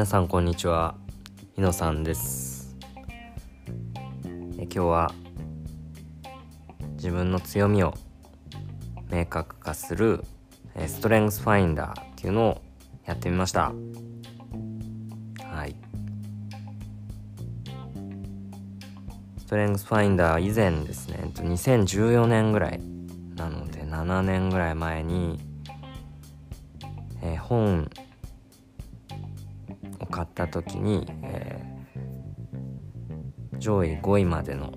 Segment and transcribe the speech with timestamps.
[0.00, 0.94] 皆さんこんにちは。
[1.58, 2.74] みのさんです。
[4.58, 5.12] え今日は
[6.94, 7.92] 自分の強みを
[9.10, 10.24] 明確化する
[10.86, 12.62] ストレングスファインダーっていうのを
[13.04, 13.74] やってみました。
[15.44, 15.76] はい。
[19.36, 22.80] ストレングスファインダー以前ですね2014年ぐらい
[23.36, 25.38] なので7年ぐらい前に、
[27.20, 27.90] えー、本
[30.20, 34.72] 買った時に、えー、上位5位までの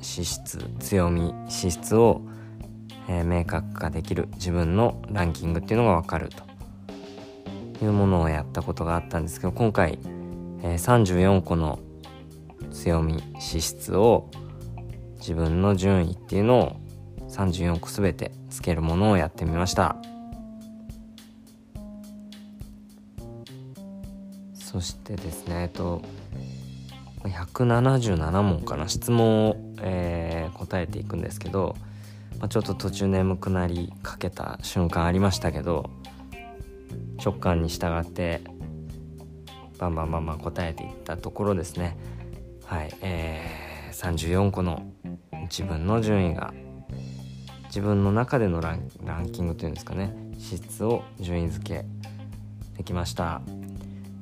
[0.00, 2.22] 資質強み資質を、
[3.08, 9.98] えー、明確化できる自分のランキングっていうのが分かるというものをやったことがあったんですけど今回、
[10.62, 11.80] えー、34個の
[12.70, 14.30] 強み資質を
[15.16, 16.76] 自分の順位っていうのを
[17.28, 19.96] 34個全てつけるものをやってみました。
[24.66, 26.02] そしてですねえっと
[27.22, 31.76] 177問かな質問を、えー、答えていくんですけど、
[32.40, 35.88] まあ、ちょっと途中眠くなりかけた瞬間ありましたけど
[37.24, 38.42] 直感に従って
[39.78, 41.96] バンバンバンバン答えていったところですね。
[42.64, 44.82] はいえー、34個の
[45.42, 46.52] 自分の順位が
[47.66, 51.84] 自分の中でのランキングというんですかね質を順位付け
[52.76, 53.42] できました。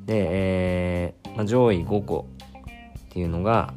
[0.07, 2.29] で、えーまあ、上位5個
[2.99, 3.73] っていうのが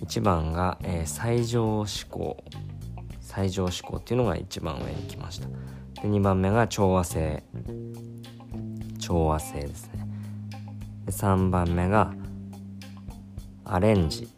[0.00, 2.42] 1番が、えー、最上志向。
[3.20, 5.48] 最上志向っていうのが一番上に来ました。
[6.00, 7.42] で2番目が調和性。
[8.98, 10.06] 調和性ですね。
[11.04, 12.14] で3番目が
[13.64, 14.28] アレンジ。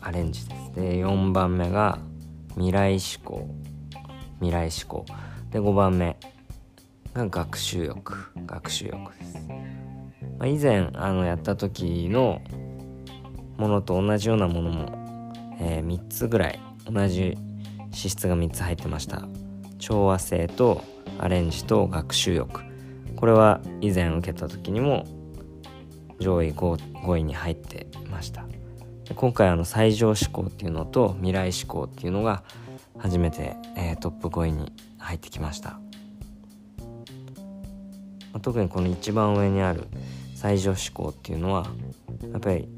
[0.00, 0.72] アレンジです。
[0.74, 1.98] で4番目が
[2.54, 3.46] 未来志向。
[4.40, 5.04] 未来志向。
[5.50, 6.16] で5番目
[7.14, 9.38] が学習欲学習欲です、
[10.38, 12.40] まあ、以前あのやった時の
[13.58, 17.36] ものと同じようなものも、えー、3つぐらい同じ
[17.92, 19.22] 資質が3つ入ってました。
[19.78, 20.82] 調和性と
[21.18, 22.62] アレンジと学習欲。
[23.16, 25.06] これは以前受けた時にも
[26.18, 28.46] 上位 5, 5位に入ってました。
[29.14, 32.42] 今回あの最上志向っていうのと未来志向っていうのが
[32.98, 35.78] 初めて、えー、トップ5位に入ってきました。
[38.32, 39.86] ま、特にこの一番上にある
[40.34, 41.66] 最上志向っていうのは
[42.32, 42.68] やっぱり、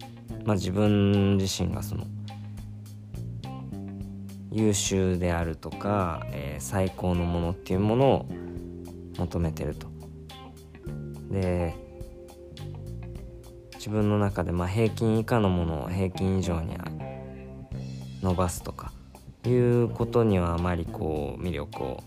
[0.44, 2.04] まあ、自分自身がその
[4.50, 8.26] 優秀であるとか、えー、最高のものっていうものを
[9.18, 9.88] 求めてると。
[11.30, 11.74] で
[13.74, 16.76] 自分の中でまあ平均以下のものを平均以上に
[18.22, 18.92] 伸ばすとか
[19.44, 22.02] いうことにはあまりこう魅力を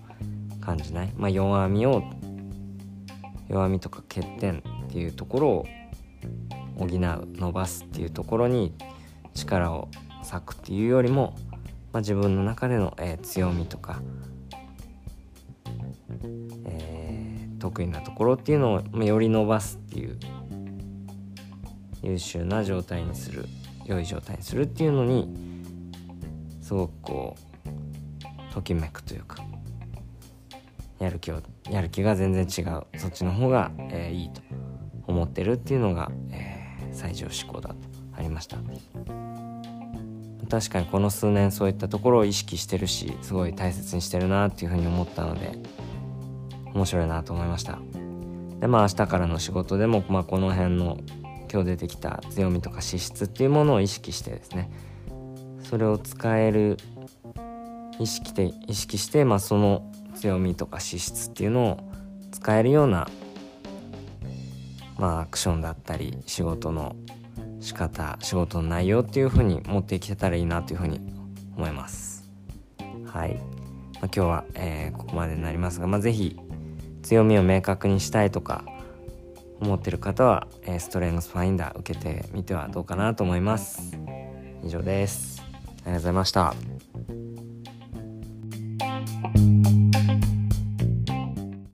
[0.59, 2.03] 感じない、まあ、弱みを
[3.49, 5.65] 弱みとか欠点っていうところを
[6.77, 8.73] 補う伸ばすっていうところに
[9.33, 9.89] 力を
[10.29, 11.35] 割くっていうよりも、
[11.93, 14.01] まあ、自分の中での、えー、強みとか、
[16.65, 20.19] えー、得意なところっていうのを、ま、より伸ばすっていう
[22.03, 23.45] 優秀な状態にする
[23.85, 25.33] 良い状態にするっていうのに
[26.61, 29.37] すごくこうときめくというか
[30.99, 32.83] やる気をやる気が全然違う。
[32.97, 34.41] そっちの方が、えー、いいと
[35.07, 37.75] 思ってるっていうのが、えー、最上志向だと
[38.15, 38.57] ありました。
[40.49, 45.51] 確かにこの数年そういったところを意識してるしすごい大切にしてるなっていうふうに思ったので
[46.73, 47.79] 面白いなと思いました。
[48.59, 50.97] でまあ明日からの仕事でも、まあ、この辺の
[51.51, 54.71] 今日出てきた強みとか資質っていうものを意識してですね。
[55.63, 56.77] それを使える
[57.99, 61.79] 意識で意識して、まあ、その強みとか資質っていうのを
[62.31, 63.07] 使えるような
[64.97, 66.95] まあアクションだったり仕事の
[67.59, 70.99] 仕方仕事の内容っていう風に持っていけたらいいなという風に
[71.55, 72.29] 思います。
[73.05, 73.43] はい、まあ、
[74.03, 76.37] 今日は、えー、ここまでになりますが、まあ、是非
[77.01, 78.63] 強みを明確にしたいとか
[79.59, 83.97] 思ってる方は、えー、ストレングスファインダー受けてみてはどうかなと思います。
[84.63, 85.41] 以上です。
[85.41, 86.76] ありがとうございました。